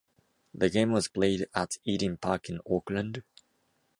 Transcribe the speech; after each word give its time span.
The 0.55 0.71
game 0.71 0.93
was 0.93 1.07
played 1.07 1.45
at 1.53 1.77
Eden 1.85 2.17
Park 2.17 2.49
in 2.49 2.59
Auckland. 2.67 3.21